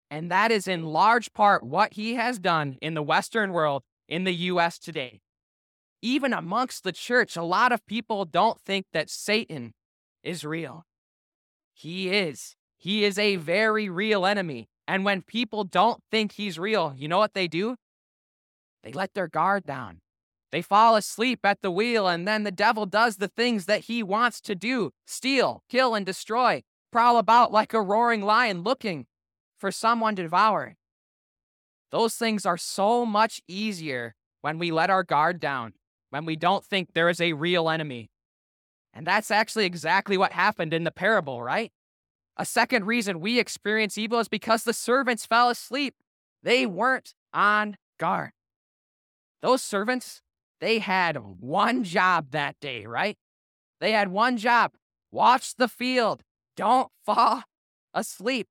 And 0.08 0.30
that 0.30 0.52
is 0.52 0.68
in 0.68 0.84
large 0.84 1.32
part 1.32 1.64
what 1.64 1.94
he 1.94 2.14
has 2.14 2.38
done 2.38 2.78
in 2.80 2.94
the 2.94 3.02
Western 3.02 3.52
world 3.52 3.82
in 4.08 4.22
the 4.22 4.34
US 4.34 4.78
today. 4.78 5.22
Even 6.00 6.32
amongst 6.32 6.84
the 6.84 6.92
church, 6.92 7.36
a 7.36 7.42
lot 7.42 7.72
of 7.72 7.84
people 7.84 8.24
don't 8.24 8.60
think 8.60 8.86
that 8.92 9.10
Satan 9.10 9.74
is 10.22 10.44
real. 10.44 10.84
He 11.74 12.10
is. 12.10 12.54
He 12.78 13.04
is 13.04 13.18
a 13.18 13.34
very 13.34 13.88
real 13.88 14.24
enemy. 14.24 14.68
And 14.86 15.04
when 15.04 15.22
people 15.22 15.64
don't 15.64 16.00
think 16.12 16.32
he's 16.32 16.60
real, 16.60 16.94
you 16.96 17.08
know 17.08 17.18
what 17.18 17.34
they 17.34 17.48
do? 17.48 17.74
They 18.82 18.92
let 18.92 19.14
their 19.14 19.28
guard 19.28 19.64
down. 19.64 20.00
They 20.52 20.62
fall 20.62 20.96
asleep 20.96 21.40
at 21.44 21.62
the 21.62 21.70
wheel, 21.70 22.08
and 22.08 22.26
then 22.26 22.42
the 22.42 22.50
devil 22.50 22.86
does 22.86 23.16
the 23.16 23.28
things 23.28 23.66
that 23.66 23.82
he 23.82 24.02
wants 24.02 24.40
to 24.42 24.54
do 24.54 24.90
steal, 25.06 25.62
kill, 25.68 25.94
and 25.94 26.04
destroy, 26.04 26.62
prowl 26.90 27.18
about 27.18 27.52
like 27.52 27.72
a 27.72 27.80
roaring 27.80 28.22
lion 28.22 28.62
looking 28.62 29.06
for 29.58 29.70
someone 29.70 30.16
to 30.16 30.22
devour. 30.22 30.76
Those 31.90 32.14
things 32.14 32.46
are 32.46 32.56
so 32.56 33.04
much 33.04 33.40
easier 33.46 34.14
when 34.40 34.58
we 34.58 34.70
let 34.70 34.90
our 34.90 35.02
guard 35.02 35.38
down, 35.38 35.74
when 36.10 36.24
we 36.24 36.36
don't 36.36 36.64
think 36.64 36.92
there 36.92 37.08
is 37.08 37.20
a 37.20 37.32
real 37.32 37.68
enemy. 37.68 38.10
And 38.92 39.06
that's 39.06 39.30
actually 39.30 39.66
exactly 39.66 40.16
what 40.16 40.32
happened 40.32 40.74
in 40.74 40.84
the 40.84 40.90
parable, 40.90 41.42
right? 41.42 41.70
A 42.36 42.44
second 42.44 42.86
reason 42.86 43.20
we 43.20 43.38
experience 43.38 43.98
evil 43.98 44.18
is 44.18 44.28
because 44.28 44.64
the 44.64 44.72
servants 44.72 45.26
fell 45.26 45.50
asleep. 45.50 45.94
They 46.42 46.66
weren't 46.66 47.14
on 47.32 47.76
guard. 47.98 48.32
Those 49.42 49.62
servants, 49.62 50.22
they 50.60 50.78
had 50.78 51.16
one 51.40 51.84
job 51.84 52.30
that 52.30 52.56
day, 52.60 52.86
right? 52.86 53.16
They 53.80 53.92
had 53.92 54.08
one 54.08 54.36
job 54.36 54.72
watch 55.10 55.56
the 55.56 55.68
field, 55.68 56.22
don't 56.56 56.90
fall 57.04 57.42
asleep. 57.92 58.48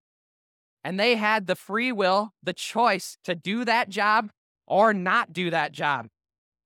And 0.83 0.99
they 0.99 1.15
had 1.15 1.47
the 1.47 1.55
free 1.55 1.91
will, 1.91 2.31
the 2.41 2.53
choice 2.53 3.17
to 3.23 3.35
do 3.35 3.65
that 3.65 3.89
job 3.89 4.31
or 4.65 4.93
not 4.93 5.33
do 5.33 5.49
that 5.49 5.71
job. 5.71 6.07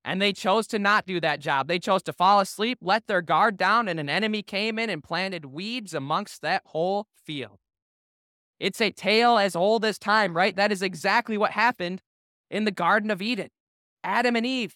And 0.06 0.22
they 0.22 0.34
chose 0.34 0.68
to 0.68 0.80
not 0.80 1.06
do 1.06 1.20
that 1.22 1.40
job. 1.40 1.68
They 1.68 1.80
chose 1.80 2.04
to 2.04 2.14
fall 2.14 2.40
asleep, 2.40 2.80
let 2.82 3.08
their 3.08 3.22
guard 3.22 3.58
down, 3.58 3.88
and 3.88 4.00
an 4.00 4.10
enemy 4.10 4.44
came 4.44 4.78
in 4.78 4.90
and 4.90 5.04
planted 5.04 5.46
weeds 5.46 5.94
amongst 5.94 6.42
that 6.42 6.64
whole 6.66 7.08
field. 7.16 7.60
It's 8.60 8.82
a 8.82 8.92
tale 8.92 9.38
as 9.38 9.56
old 9.56 9.86
as 9.86 9.98
time, 9.98 10.36
right? 10.36 10.56
That 10.56 10.72
is 10.72 10.82
exactly 10.82 11.38
what 11.38 11.52
happened 11.52 12.02
in 12.52 12.66
the 12.66 12.72
Garden 12.72 13.12
of 13.12 13.22
Eden. 13.22 13.50
Adam 14.04 14.36
and 14.36 14.46
Eve, 14.46 14.76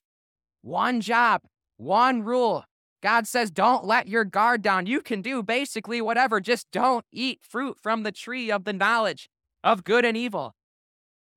one 0.61 1.01
job, 1.01 1.41
one 1.77 2.23
rule. 2.23 2.65
God 3.03 3.27
says, 3.27 3.51
don't 3.51 3.85
let 3.85 4.07
your 4.07 4.25
guard 4.25 4.61
down. 4.61 4.87
You 4.87 5.01
can 5.01 5.21
do 5.21 5.43
basically 5.43 6.01
whatever, 6.01 6.39
just 6.39 6.67
don't 6.71 7.05
eat 7.11 7.41
fruit 7.47 7.77
from 7.81 8.03
the 8.03 8.11
tree 8.11 8.51
of 8.51 8.63
the 8.63 8.73
knowledge 8.73 9.29
of 9.63 9.83
good 9.83 10.03
and 10.05 10.17
evil. 10.17 10.55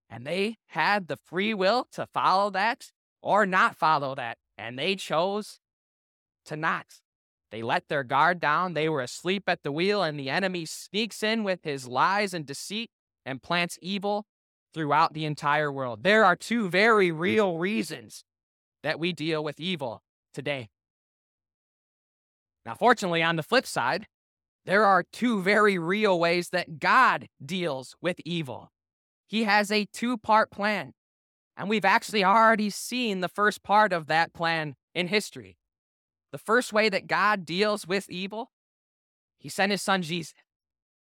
And 0.09 0.26
they 0.26 0.56
had 0.68 1.09
the 1.09 1.16
free 1.16 1.54
will 1.54 1.87
to 1.92 2.06
follow 2.06 2.50
that 2.50 2.87
or 3.23 3.47
not 3.47 3.76
follow 3.76 4.14
that. 4.14 4.38
And 4.56 4.78
they 4.78 4.97
chose 4.97 5.61
to 6.47 6.56
not. 6.56 6.87
They 7.50 7.62
let 7.62 7.88
their 7.88 8.04
guard 8.04 8.40
down. 8.40 8.75
They 8.75 8.88
were 8.88 9.00
asleep 9.00 9.44
at 9.49 9.62
the 9.62 9.73
wheel, 9.73 10.02
and 10.02 10.18
the 10.18 10.30
enemy 10.30 10.66
sneaks 10.66 11.23
in 11.23 11.42
with 11.42 11.64
his 11.64 11.88
lies 11.88 12.32
and 12.32 12.47
deceit 12.47 12.90
and 13.26 13.42
plants 13.42 13.78
evil 13.82 14.26
throughout 14.73 15.15
the 15.15 15.25
entire 15.25 15.71
world. 15.71 16.03
There 16.03 16.25
are 16.25 16.37
two 16.37 16.69
very 16.69 17.11
real 17.11 17.59
reasons 17.59 18.25
that 18.83 18.99
we 18.99 19.12
deal 19.12 19.43
with 19.43 19.61
evil 19.61 20.03
today. 20.33 20.69
Now, 22.65 22.75
fortunately, 22.75 23.23
on 23.23 23.37
the 23.37 23.43
flip 23.43 23.67
side, 23.67 24.07
there 24.67 24.85
are 24.85 25.05
two 25.12 25.43
very 25.43 25.79
real 25.79 26.19
ways 26.19 26.50
that 26.50 26.79
God 26.79 27.29
deals 27.45 27.97
with 28.00 28.21
evil. 28.25 28.71
He 29.27 29.45
has 29.45 29.73
a 29.73 29.87
two 29.87 30.19
part 30.19 30.50
plan, 30.50 30.93
and 31.57 31.69
we've 31.69 31.85
actually 31.85 32.25
already 32.25 32.71
seen 32.71 33.21
the 33.21 33.29
first 33.29 33.62
part 33.62 33.93
of 33.93 34.07
that 34.07 34.33
plan 34.33 34.75
in 34.95 35.09
history. 35.09 35.57
The 36.33 36.39
first 36.39 36.73
way 36.73 36.89
that 36.89 37.07
God 37.07 37.45
deals 37.45 37.87
with 37.87 38.11
evil, 38.11 38.50
He 39.39 39.49
sent 39.49 39.73
His 39.73 39.83
Son 39.83 40.03
Jesus. 40.03 40.35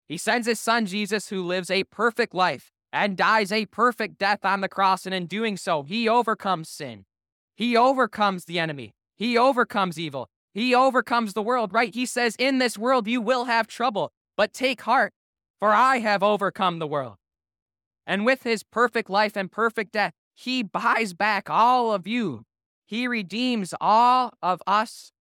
He 0.07 0.17
sends 0.17 0.47
His 0.47 0.59
Son 0.59 0.85
Jesus, 0.85 1.29
who 1.29 1.43
lives 1.43 1.69
a 1.69 1.83
perfect 1.85 2.33
life 2.33 2.71
and 2.91 3.17
dies 3.17 3.51
a 3.51 3.65
perfect 3.67 4.17
death 4.17 4.43
on 4.43 4.61
the 4.61 4.69
cross, 4.69 5.05
and 5.05 5.13
in 5.13 5.25
doing 5.25 5.57
so, 5.57 5.83
He 5.83 6.07
overcomes 6.09 6.69
sin. 6.69 7.05
He 7.55 7.75
overcomes 7.75 8.45
the 8.45 8.59
enemy. 8.59 8.93
He 9.15 9.37
overcomes 9.37 9.99
evil. 9.99 10.29
He 10.53 10.73
overcomes 10.73 11.33
the 11.33 11.41
world, 11.41 11.73
right? 11.73 11.93
He 11.93 12.05
says, 12.05 12.35
In 12.37 12.57
this 12.57 12.77
world 12.77 13.07
you 13.07 13.21
will 13.21 13.45
have 13.45 13.67
trouble, 13.67 14.11
but 14.37 14.53
take 14.53 14.81
heart, 14.81 15.13
for 15.59 15.73
I 15.73 15.99
have 15.99 16.23
overcome 16.23 16.79
the 16.79 16.87
world. 16.87 17.17
And 18.07 18.25
with 18.25 18.43
his 18.43 18.63
perfect 18.63 19.09
life 19.09 19.35
and 19.35 19.51
perfect 19.51 19.91
death, 19.91 20.13
he 20.33 20.63
buys 20.63 21.13
back 21.13 21.49
all 21.49 21.93
of 21.93 22.07
you. 22.07 22.45
He 22.85 23.07
redeems 23.07 23.73
all 23.79 24.31
of 24.41 24.63
us 24.65 25.11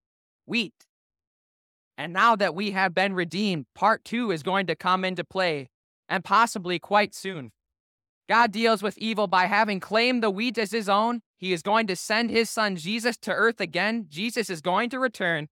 wheat. 0.46 0.87
And 1.98 2.12
now 2.12 2.37
that 2.37 2.54
we 2.54 2.70
have 2.70 2.94
been 2.94 3.12
redeemed, 3.12 3.66
part 3.75 4.04
two 4.04 4.30
is 4.30 4.42
going 4.42 4.68
to 4.68 4.76
come 4.76 5.04
into 5.04 5.25
play, 5.25 5.68
and 6.08 6.25
possibly 6.25 6.78
quite 6.78 7.14
soon. 7.14 7.50
God 8.28 8.52
deals 8.52 8.82
with 8.82 8.99
evil 8.99 9.26
by 9.26 9.47
having 9.47 9.80
claimed 9.80 10.23
the 10.23 10.30
wheat 10.30 10.58
as 10.58 10.70
his 10.70 10.88
own. 10.88 11.23
He 11.38 11.52
is 11.52 11.62
going 11.62 11.87
to 11.87 11.97
send 11.97 12.30
his 12.30 12.50
son 12.50 12.76
Jesus 12.76 13.16
to 13.18 13.32
earth 13.32 13.61
again. 13.61 14.06
Jesus 14.08 14.50
is 14.50 14.61
going 14.61 14.90
to 14.90 14.99
return, 14.99 15.49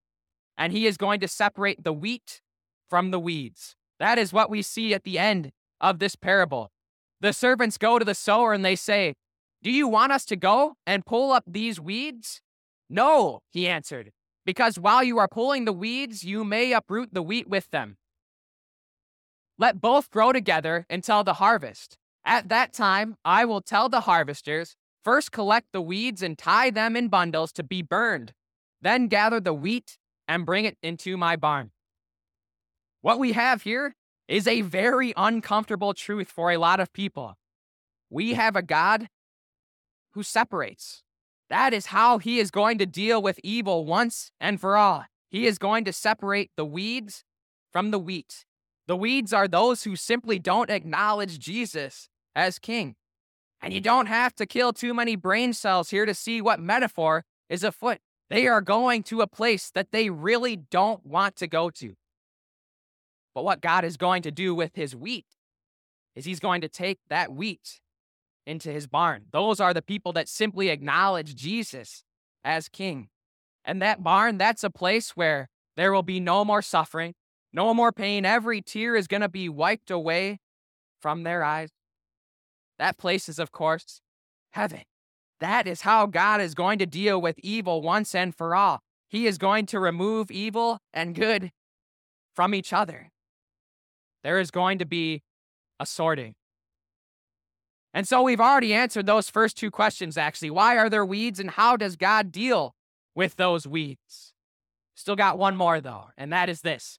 and 0.59 0.73
he 0.73 0.87
is 0.87 0.99
going 0.99 1.21
to 1.21 1.29
separate 1.29 1.85
the 1.85 1.93
wheat 1.93 2.43
from 2.89 3.13
the 3.13 3.19
weeds. 3.19 3.77
That 3.99 4.19
is 4.19 4.33
what 4.33 4.51
we 4.51 4.61
see 4.61 4.93
at 4.93 5.05
the 5.05 5.19
end 5.19 5.53
of 5.81 6.01
this 6.01 6.17
parable. 6.17 6.71
The 7.21 7.33
servants 7.33 7.79
go 7.79 7.99
to 7.99 8.05
the 8.05 8.15
sower 8.15 8.53
and 8.53 8.65
they 8.65 8.77
say, 8.77 9.15
Do 9.63 9.71
you 9.71 9.89
want 9.89 10.13
us 10.13 10.27
to 10.27 10.37
go 10.37 10.75
and 10.87 11.07
pull 11.07 11.33
up 11.33 11.45
these 11.47 11.81
weeds? 11.81 12.43
No, 12.91 13.41
he 13.51 13.67
answered, 13.67 14.13
because 14.45 14.79
while 14.79 15.03
you 15.03 15.19
are 15.19 15.29
pulling 15.29 15.65
the 15.65 15.73
weeds, 15.73 16.25
you 16.25 16.45
may 16.45 16.73
uproot 16.73 17.15
the 17.15 17.23
wheat 17.23 17.49
with 17.49 17.71
them. 17.71 17.97
Let 19.59 19.81
both 19.81 20.11
grow 20.11 20.33
together 20.33 20.85
until 20.91 21.25
the 21.25 21.35
harvest. 21.35 21.97
At 22.27 22.49
that 22.49 22.73
time, 22.73 23.17
I 23.25 23.45
will 23.45 23.61
tell 23.61 23.89
the 23.89 24.01
harvesters 24.01 24.75
first 25.05 25.31
collect 25.31 25.69
the 25.73 25.81
weeds 25.81 26.23
and 26.23 26.37
tie 26.37 26.71
them 26.71 26.97
in 26.97 27.07
bundles 27.07 27.53
to 27.53 27.63
be 27.63 27.83
burned, 27.83 28.33
then 28.83 29.07
gather 29.07 29.39
the 29.39 29.55
wheat 29.55 29.97
and 30.27 30.45
bring 30.45 30.65
it 30.65 30.77
into 30.83 31.17
my 31.17 31.37
barn. 31.37 31.71
What 33.01 33.21
we 33.21 33.33
have 33.33 33.63
here 33.63 33.95
is 34.27 34.49
a 34.49 34.63
very 34.63 35.15
uncomfortable 35.17 35.95
truth 35.95 36.29
for 36.29 36.51
a 36.51 36.57
lot 36.57 36.81
of 36.81 36.93
people. 36.93 37.37
We 38.11 38.35
have 38.35 38.57
a 38.57 38.63
God 38.63 39.09
who 40.15 40.25
separates. 40.25 41.05
That 41.49 41.73
is 41.73 41.87
how 41.87 42.19
he 42.19 42.41
is 42.41 42.51
going 42.51 42.79
to 42.79 42.87
deal 42.87 43.23
with 43.23 43.39
evil 43.45 43.85
once 43.85 44.33
and 44.41 44.61
for 44.61 44.77
all. 44.77 45.05
He 45.31 45.47
is 45.47 45.59
going 45.59 45.85
to 45.85 45.93
separate 45.93 46.51
the 46.57 46.65
weeds 46.65 47.23
from 47.73 47.93
the 47.93 48.01
wheat. 48.01 48.45
The 48.89 48.97
weeds 48.97 49.33
are 49.33 49.47
those 49.47 49.85
who 49.85 49.95
simply 49.95 50.41
don't 50.41 50.71
acknowledge 50.71 51.39
Jesus 51.39 52.09
as 52.37 52.61
king. 52.61 52.95
And 53.61 53.73
you 53.73 53.81
don't 53.81 54.07
have 54.07 54.35
to 54.37 54.47
kill 54.47 54.73
too 54.73 54.95
many 54.95 55.17
brain 55.17 55.53
cells 55.53 55.91
here 55.91 56.07
to 56.07 56.15
see 56.15 56.41
what 56.41 56.61
metaphor 56.61 57.25
is 57.49 57.65
afoot. 57.65 57.99
They 58.29 58.47
are 58.47 58.61
going 58.61 59.03
to 59.05 59.23
a 59.23 59.27
place 59.27 59.71
that 59.71 59.91
they 59.91 60.11
really 60.11 60.57
don't 60.57 61.05
want 61.05 61.37
to 61.37 61.47
go 61.47 61.71
to. 61.71 61.95
But 63.35 63.45
what 63.45 63.61
God 63.61 63.85
is 63.85 63.97
going 63.97 64.23
to 64.23 64.31
do 64.31 64.55
with 64.55 64.75
his 64.75 64.95
wheat 64.95 65.27
is 66.15 66.25
he's 66.25 66.41
going 66.41 66.61
to 66.61 66.69
take 66.69 66.99
that 67.09 67.33
wheat 67.33 67.81
into 68.47 68.71
his 68.71 68.87
barn. 68.87 69.25
Those 69.33 69.59
are 69.61 69.75
the 69.75 69.83
people 69.83 70.13
that 70.13 70.29
simply 70.29 70.69
acknowledge 70.69 71.35
Jesus 71.35 72.05
as 72.45 72.69
king. 72.69 73.09
And 73.65 73.83
that 73.83 74.03
barn, 74.03 74.39
that's 74.39 74.65
a 74.65 74.71
place 74.71 75.11
where 75.11 75.49
there 75.77 75.93
will 75.93 76.03
be 76.03 76.21
no 76.21 76.45
more 76.45 76.63
suffering, 76.63 77.15
no 77.53 77.75
more 77.75 77.93
pain. 77.93 78.25
Every 78.25 78.63
tear 78.63 78.97
is 78.97 79.09
going 79.09 79.23
to 79.23 79.29
be 79.29 79.49
wiped 79.49 79.91
away 79.91 80.39
from 81.01 81.23
their 81.23 81.43
eyes. 81.43 81.71
That 82.79 82.99
place 82.99 83.29
is, 83.29 83.39
of 83.39 83.53
course, 83.53 84.01
heaven. 84.51 84.83
That 85.41 85.67
is 85.67 85.83
how 85.83 86.07
God 86.07 86.41
is 86.41 86.55
going 86.55 86.79
to 86.79 86.87
deal 86.87 87.21
with 87.21 87.39
evil 87.41 87.83
once 87.83 88.15
and 88.15 88.35
for 88.35 88.55
all. 88.55 88.81
He 89.09 89.27
is 89.27 89.39
going 89.39 89.67
to 89.67 89.79
remove 89.79 90.31
evil 90.31 90.79
and 90.93 91.15
good 91.15 91.53
from 92.35 92.55
each 92.55 92.73
other. 92.73 93.11
There 94.23 94.41
is 94.41 94.51
going 94.51 94.79
to 94.79 94.87
be 94.87 95.23
a 95.79 95.87
sorting. 95.87 96.35
And 97.95 98.07
so 98.07 98.23
we've 98.23 98.41
already 98.41 98.75
answered 98.75 99.07
those 99.07 99.31
first 99.31 99.57
two 99.57 99.71
questions, 99.71 100.19
actually. 100.19 100.51
Why 100.51 100.77
are 100.77 100.91
there 100.91 101.05
weeds 101.05 101.41
and 101.41 101.51
how 101.51 101.77
does 101.77 101.97
God 101.97 102.31
deal 102.31 102.75
with 103.15 103.37
those 103.37 103.67
weeds? 103.67 104.35
Still 104.95 105.17
got 105.17 105.39
one 105.39 105.57
more, 105.57 105.81
though, 105.81 106.09
and 106.17 106.33
that 106.33 106.49
is 106.49 106.63
this 106.63 106.99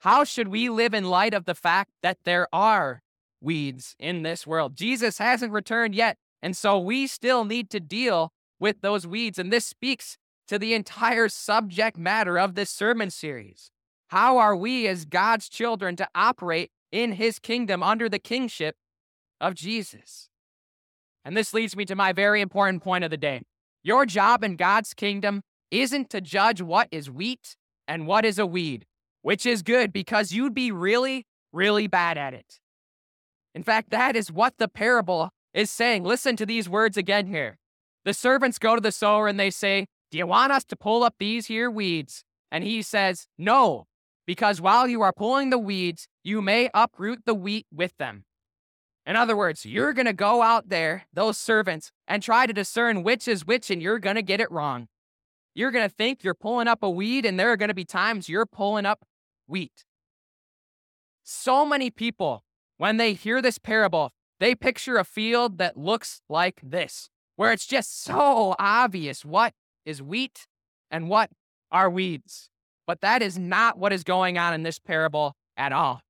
How 0.00 0.22
should 0.24 0.48
we 0.48 0.68
live 0.68 0.94
in 0.94 1.04
light 1.04 1.34
of 1.34 1.46
the 1.46 1.54
fact 1.54 1.90
that 2.02 2.18
there 2.24 2.46
are 2.52 3.02
weeds 3.46 3.94
in 3.98 4.22
this 4.22 4.46
world. 4.46 4.76
Jesus 4.76 5.18
hasn't 5.18 5.52
returned 5.52 5.94
yet. 5.94 6.18
And 6.42 6.56
so 6.56 6.78
we 6.78 7.06
still 7.06 7.44
need 7.44 7.70
to 7.70 7.80
deal 7.80 8.32
with 8.60 8.82
those 8.82 9.06
weeds. 9.06 9.38
And 9.38 9.52
this 9.52 9.64
speaks 9.64 10.18
to 10.48 10.58
the 10.58 10.74
entire 10.74 11.28
subject 11.28 11.96
matter 11.96 12.38
of 12.38 12.54
this 12.54 12.70
sermon 12.70 13.10
series. 13.10 13.70
How 14.08 14.36
are 14.38 14.54
we 14.54 14.86
as 14.86 15.04
God's 15.04 15.48
children 15.48 15.96
to 15.96 16.08
operate 16.14 16.70
in 16.92 17.12
his 17.12 17.38
kingdom 17.38 17.82
under 17.82 18.08
the 18.08 18.18
kingship 18.18 18.76
of 19.40 19.54
Jesus? 19.54 20.28
And 21.24 21.36
this 21.36 21.54
leads 21.54 21.74
me 21.76 21.84
to 21.86 21.96
my 21.96 22.12
very 22.12 22.40
important 22.40 22.82
point 22.82 23.04
of 23.04 23.10
the 23.10 23.16
day. 23.16 23.42
Your 23.82 24.06
job 24.06 24.44
in 24.44 24.56
God's 24.56 24.94
kingdom 24.94 25.42
isn't 25.70 26.10
to 26.10 26.20
judge 26.20 26.60
what 26.60 26.88
is 26.90 27.10
wheat 27.10 27.56
and 27.88 28.06
what 28.06 28.24
is 28.24 28.38
a 28.38 28.46
weed, 28.46 28.86
which 29.22 29.46
is 29.46 29.62
good 29.62 29.92
because 29.92 30.32
you'd 30.32 30.54
be 30.54 30.70
really, 30.70 31.26
really 31.52 31.86
bad 31.86 32.18
at 32.18 32.34
it. 32.34 32.60
In 33.56 33.62
fact, 33.62 33.88
that 33.88 34.16
is 34.16 34.30
what 34.30 34.58
the 34.58 34.68
parable 34.68 35.30
is 35.54 35.70
saying. 35.70 36.04
Listen 36.04 36.36
to 36.36 36.44
these 36.44 36.68
words 36.68 36.98
again 36.98 37.26
here. 37.26 37.56
The 38.04 38.12
servants 38.12 38.58
go 38.58 38.74
to 38.74 38.82
the 38.82 38.92
sower 38.92 39.28
and 39.28 39.40
they 39.40 39.48
say, 39.48 39.86
Do 40.10 40.18
you 40.18 40.26
want 40.26 40.52
us 40.52 40.62
to 40.64 40.76
pull 40.76 41.02
up 41.02 41.14
these 41.18 41.46
here 41.46 41.70
weeds? 41.70 42.22
And 42.52 42.62
he 42.62 42.82
says, 42.82 43.28
No, 43.38 43.86
because 44.26 44.60
while 44.60 44.86
you 44.86 45.00
are 45.00 45.12
pulling 45.12 45.48
the 45.48 45.58
weeds, 45.58 46.06
you 46.22 46.42
may 46.42 46.68
uproot 46.74 47.20
the 47.24 47.32
wheat 47.32 47.66
with 47.72 47.96
them. 47.96 48.24
In 49.06 49.16
other 49.16 49.34
words, 49.34 49.64
you're 49.64 49.94
going 49.94 50.04
to 50.04 50.12
go 50.12 50.42
out 50.42 50.68
there, 50.68 51.06
those 51.14 51.38
servants, 51.38 51.92
and 52.06 52.22
try 52.22 52.44
to 52.44 52.52
discern 52.52 53.02
which 53.02 53.26
is 53.26 53.46
which, 53.46 53.70
and 53.70 53.80
you're 53.80 53.98
going 53.98 54.16
to 54.16 54.22
get 54.22 54.42
it 54.42 54.52
wrong. 54.52 54.86
You're 55.54 55.70
going 55.70 55.88
to 55.88 55.94
think 55.94 56.22
you're 56.22 56.34
pulling 56.34 56.68
up 56.68 56.82
a 56.82 56.90
weed, 56.90 57.24
and 57.24 57.40
there 57.40 57.52
are 57.52 57.56
going 57.56 57.70
to 57.70 57.74
be 57.74 57.86
times 57.86 58.28
you're 58.28 58.44
pulling 58.44 58.84
up 58.84 59.06
wheat. 59.46 59.86
So 61.22 61.64
many 61.64 61.90
people 61.90 62.42
when 62.78 62.96
they 62.96 63.12
hear 63.12 63.40
this 63.40 63.58
parable, 63.58 64.12
they 64.38 64.54
picture 64.54 64.96
a 64.96 65.04
field 65.04 65.58
that 65.58 65.76
looks 65.76 66.20
like 66.28 66.60
this, 66.62 67.08
where 67.36 67.52
it's 67.52 67.66
just 67.66 68.02
so 68.02 68.54
obvious 68.58 69.24
what 69.24 69.54
is 69.84 70.02
wheat 70.02 70.46
and 70.90 71.08
what 71.08 71.30
are 71.70 71.88
weeds. 71.88 72.50
But 72.86 73.00
that 73.00 73.22
is 73.22 73.38
not 73.38 73.78
what 73.78 73.92
is 73.92 74.04
going 74.04 74.38
on 74.38 74.54
in 74.54 74.62
this 74.62 74.78
parable 74.78 75.34
at 75.56 75.72
all. 75.72 76.02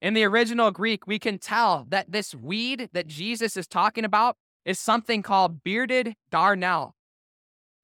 In 0.00 0.14
the 0.14 0.24
original 0.24 0.70
Greek, 0.70 1.06
we 1.06 1.18
can 1.18 1.38
tell 1.38 1.84
that 1.88 2.12
this 2.12 2.34
weed 2.34 2.88
that 2.92 3.08
Jesus 3.08 3.56
is 3.56 3.66
talking 3.66 4.04
about 4.04 4.36
is 4.64 4.78
something 4.78 5.22
called 5.22 5.64
bearded 5.64 6.14
darnel. 6.30 6.92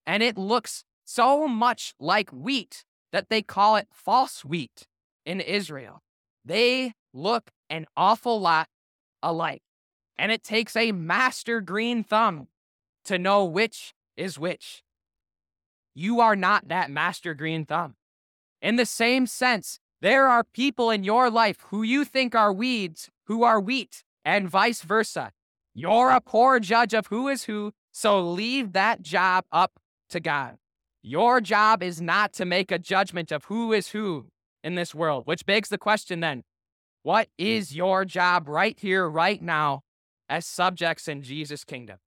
And 0.05 0.23
it 0.23 0.37
looks 0.37 0.85
so 1.03 1.47
much 1.47 1.93
like 1.99 2.29
wheat 2.31 2.85
that 3.11 3.29
they 3.29 3.41
call 3.41 3.75
it 3.75 3.87
false 3.91 4.45
wheat 4.45 4.87
in 5.25 5.41
Israel. 5.41 6.01
They 6.45 6.93
look 7.13 7.51
an 7.69 7.85
awful 7.95 8.39
lot 8.39 8.67
alike. 9.21 9.61
And 10.17 10.31
it 10.31 10.43
takes 10.43 10.75
a 10.75 10.91
master 10.91 11.61
green 11.61 12.03
thumb 12.03 12.47
to 13.05 13.19
know 13.19 13.45
which 13.45 13.93
is 14.15 14.39
which. 14.39 14.83
You 15.93 16.19
are 16.19 16.35
not 16.35 16.67
that 16.67 16.89
master 16.89 17.33
green 17.33 17.65
thumb. 17.65 17.95
In 18.61 18.75
the 18.77 18.85
same 18.85 19.27
sense, 19.27 19.79
there 20.01 20.27
are 20.27 20.43
people 20.43 20.89
in 20.89 21.03
your 21.03 21.29
life 21.29 21.57
who 21.69 21.83
you 21.83 22.05
think 22.05 22.35
are 22.35 22.53
weeds 22.53 23.09
who 23.25 23.43
are 23.43 23.59
wheat, 23.59 24.03
and 24.23 24.49
vice 24.49 24.81
versa. 24.81 25.31
You're 25.73 26.11
a 26.11 26.21
poor 26.21 26.59
judge 26.59 26.93
of 26.93 27.07
who 27.07 27.27
is 27.27 27.43
who, 27.43 27.73
so 27.91 28.21
leave 28.21 28.73
that 28.73 29.01
job 29.01 29.45
up 29.51 29.73
to 30.09 30.19
God. 30.19 30.57
Your 31.01 31.41
job 31.41 31.83
is 31.83 32.01
not 32.01 32.33
to 32.33 32.45
make 32.45 32.71
a 32.71 32.79
judgment 32.79 33.31
of 33.31 33.45
who 33.45 33.73
is 33.73 33.89
who 33.89 34.27
in 34.63 34.75
this 34.75 34.95
world, 34.95 35.27
which 35.27 35.45
begs 35.45 35.69
the 35.69 35.77
question 35.77 36.21
then 36.21 36.43
what 37.05 37.29
is 37.37 37.75
your 37.75 38.03
job 38.03 38.47
right 38.47 38.79
here, 38.79 39.07
right 39.07 39.39
now, 39.39 39.83
as 40.27 40.43
subjects 40.43 41.07
in 41.07 41.21
Jesus' 41.21 41.63
kingdom? 41.63 41.97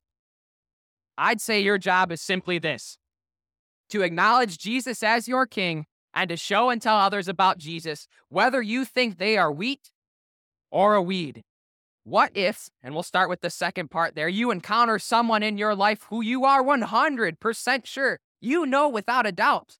I'd 1.17 1.39
say 1.39 1.61
your 1.61 1.77
job 1.77 2.11
is 2.11 2.19
simply 2.19 2.59
this 2.59 2.97
to 3.91 4.01
acknowledge 4.01 4.57
Jesus 4.57 5.01
as 5.01 5.25
your 5.25 5.45
king 5.45 5.85
and 6.13 6.27
to 6.27 6.35
show 6.35 6.69
and 6.69 6.81
tell 6.81 6.97
others 6.97 7.29
about 7.29 7.59
Jesus, 7.59 8.09
whether 8.27 8.61
you 8.61 8.83
think 8.83 9.17
they 9.17 9.37
are 9.37 9.49
wheat 9.49 9.89
or 10.69 10.95
a 10.95 11.01
weed. 11.01 11.45
What 12.03 12.31
if, 12.35 12.67
and 12.83 12.93
we'll 12.93 13.03
start 13.03 13.29
with 13.29 13.39
the 13.39 13.49
second 13.49 13.89
part 13.89 14.15
there, 14.15 14.27
you 14.27 14.51
encounter 14.51 14.99
someone 14.99 15.43
in 15.43 15.57
your 15.57 15.75
life 15.75 16.07
who 16.09 16.19
you 16.21 16.43
are 16.43 16.61
100% 16.61 17.85
sure, 17.85 18.19
you 18.41 18.65
know 18.65 18.89
without 18.89 19.25
a 19.25 19.31
doubt, 19.31 19.77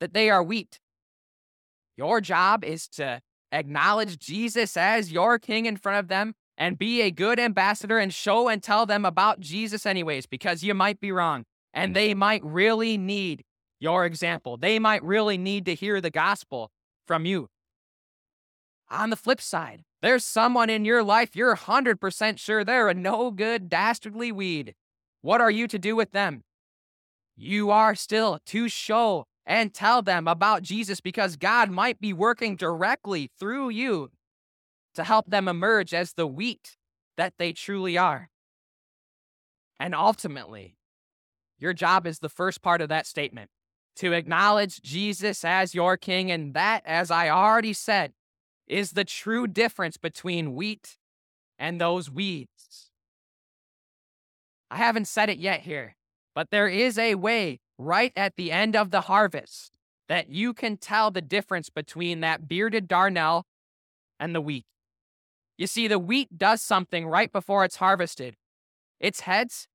that 0.00 0.12
they 0.12 0.28
are 0.28 0.42
wheat? 0.42 0.80
Your 1.96 2.20
job 2.20 2.62
is 2.62 2.86
to 2.88 3.22
acknowledge 3.52 4.18
Jesus 4.18 4.76
as 4.76 5.12
your 5.12 5.38
king 5.38 5.66
in 5.66 5.76
front 5.76 5.98
of 5.98 6.08
them, 6.08 6.34
and 6.60 6.78
be 6.78 7.00
a 7.00 7.10
good 7.10 7.40
ambassador 7.40 7.98
and 7.98 8.12
show 8.12 8.48
and 8.48 8.62
tell 8.62 8.84
them 8.84 9.06
about 9.06 9.40
Jesus, 9.40 9.86
anyways, 9.86 10.26
because 10.26 10.62
you 10.62 10.74
might 10.74 11.00
be 11.00 11.10
wrong. 11.10 11.44
And 11.72 11.96
they 11.96 12.10
mm-hmm. 12.10 12.18
might 12.18 12.44
really 12.44 12.98
need 12.98 13.44
your 13.80 14.04
example. 14.04 14.58
They 14.58 14.78
might 14.78 15.02
really 15.02 15.38
need 15.38 15.64
to 15.64 15.74
hear 15.74 16.02
the 16.02 16.10
gospel 16.10 16.70
from 17.06 17.24
you. 17.24 17.48
On 18.90 19.08
the 19.08 19.16
flip 19.16 19.40
side, 19.40 19.84
there's 20.02 20.24
someone 20.24 20.68
in 20.68 20.84
your 20.84 21.02
life 21.02 21.34
you're 21.34 21.56
100% 21.56 22.38
sure 22.38 22.62
they're 22.62 22.88
a 22.88 22.94
no 22.94 23.30
good, 23.30 23.70
dastardly 23.70 24.30
weed. 24.30 24.74
What 25.22 25.40
are 25.40 25.50
you 25.50 25.66
to 25.68 25.78
do 25.78 25.96
with 25.96 26.12
them? 26.12 26.42
You 27.36 27.70
are 27.70 27.94
still 27.94 28.38
to 28.46 28.68
show 28.68 29.24
and 29.50 29.74
tell 29.74 30.00
them 30.00 30.28
about 30.28 30.62
Jesus 30.62 31.00
because 31.00 31.34
God 31.34 31.72
might 31.72 32.00
be 32.00 32.12
working 32.12 32.54
directly 32.54 33.32
through 33.36 33.70
you 33.70 34.12
to 34.94 35.02
help 35.02 35.28
them 35.28 35.48
emerge 35.48 35.92
as 35.92 36.12
the 36.12 36.26
wheat 36.26 36.76
that 37.16 37.34
they 37.36 37.52
truly 37.52 37.98
are. 37.98 38.30
And 39.80 39.92
ultimately, 39.92 40.76
your 41.58 41.72
job 41.72 42.06
is 42.06 42.20
the 42.20 42.28
first 42.28 42.62
part 42.62 42.80
of 42.80 42.90
that 42.90 43.08
statement 43.08 43.50
to 43.96 44.12
acknowledge 44.12 44.82
Jesus 44.82 45.44
as 45.44 45.74
your 45.74 45.96
king. 45.96 46.30
And 46.30 46.54
that, 46.54 46.84
as 46.86 47.10
I 47.10 47.28
already 47.28 47.72
said, 47.72 48.12
is 48.68 48.92
the 48.92 49.04
true 49.04 49.48
difference 49.48 49.96
between 49.96 50.54
wheat 50.54 50.96
and 51.58 51.80
those 51.80 52.08
weeds. 52.08 52.92
I 54.70 54.76
haven't 54.76 55.08
said 55.08 55.28
it 55.28 55.38
yet 55.38 55.62
here, 55.62 55.96
but 56.36 56.50
there 56.50 56.68
is 56.68 56.96
a 56.98 57.16
way 57.16 57.58
right 57.80 58.12
at 58.14 58.36
the 58.36 58.52
end 58.52 58.76
of 58.76 58.90
the 58.90 59.02
harvest 59.02 59.78
that 60.08 60.28
you 60.28 60.52
can 60.52 60.76
tell 60.76 61.10
the 61.10 61.22
difference 61.22 61.70
between 61.70 62.20
that 62.20 62.46
bearded 62.46 62.88
darnel 62.88 63.44
and 64.18 64.34
the 64.34 64.40
wheat. 64.40 64.66
You 65.56 65.66
see, 65.66 65.88
the 65.88 65.98
wheat 65.98 66.36
does 66.36 66.62
something 66.62 67.06
right 67.06 67.32
before 67.32 67.64
it's 67.64 67.76
harvested. 67.76 68.36
Its 68.98 69.20
heads 69.20 69.66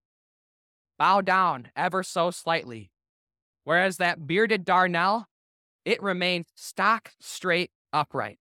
bow 1.00 1.22
down 1.22 1.70
ever 1.76 2.04
so 2.04 2.32
slightly, 2.32 2.92
whereas 3.64 3.98
that 3.98 4.28
bearded 4.28 4.66
darnel, 4.66 5.26
it 5.84 6.02
remains 6.02 6.48
stock 6.56 7.14
straight 7.20 7.72
upright. 7.92 8.38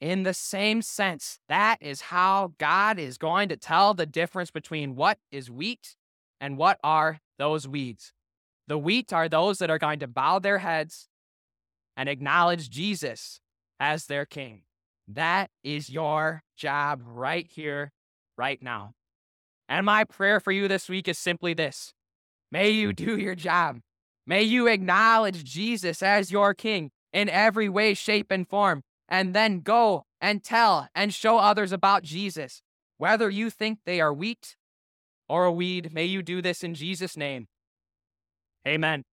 In 0.00 0.22
the 0.22 0.34
same 0.34 0.82
sense, 0.82 1.40
that 1.48 1.78
is 1.80 2.02
how 2.02 2.52
God 2.58 2.98
is 2.98 3.18
going 3.18 3.48
to 3.48 3.56
tell 3.56 3.94
the 3.94 4.06
difference 4.06 4.50
between 4.50 4.96
what 4.96 5.18
is 5.32 5.50
wheat 5.50 5.96
and 6.40 6.56
what 6.56 6.78
are 6.84 7.20
those 7.38 7.66
weeds. 7.66 8.12
The 8.68 8.78
wheat 8.78 9.14
are 9.14 9.30
those 9.30 9.58
that 9.58 9.70
are 9.70 9.78
going 9.78 9.98
to 10.00 10.06
bow 10.06 10.38
their 10.38 10.58
heads 10.58 11.08
and 11.96 12.06
acknowledge 12.06 12.68
Jesus 12.68 13.40
as 13.80 14.06
their 14.06 14.26
king. 14.26 14.62
That 15.08 15.50
is 15.64 15.88
your 15.88 16.42
job 16.54 17.00
right 17.02 17.46
here, 17.46 17.92
right 18.36 18.62
now. 18.62 18.92
And 19.70 19.86
my 19.86 20.04
prayer 20.04 20.38
for 20.38 20.52
you 20.52 20.68
this 20.68 20.86
week 20.86 21.08
is 21.08 21.18
simply 21.18 21.54
this 21.54 21.94
May 22.52 22.70
you 22.70 22.92
do 22.92 23.16
your 23.16 23.34
job. 23.34 23.80
May 24.26 24.42
you 24.42 24.66
acknowledge 24.66 25.44
Jesus 25.44 26.02
as 26.02 26.30
your 26.30 26.52
king 26.52 26.90
in 27.10 27.30
every 27.30 27.70
way, 27.70 27.94
shape, 27.94 28.30
and 28.30 28.46
form, 28.46 28.82
and 29.08 29.34
then 29.34 29.60
go 29.60 30.04
and 30.20 30.44
tell 30.44 30.88
and 30.94 31.14
show 31.14 31.38
others 31.38 31.72
about 31.72 32.02
Jesus. 32.02 32.60
Whether 32.98 33.30
you 33.30 33.48
think 33.48 33.78
they 33.86 34.02
are 34.02 34.12
wheat 34.12 34.56
or 35.26 35.46
a 35.46 35.52
weed, 35.52 35.94
may 35.94 36.04
you 36.04 36.22
do 36.22 36.42
this 36.42 36.62
in 36.62 36.74
Jesus' 36.74 37.16
name. 37.16 37.48
Amen. 38.68 39.04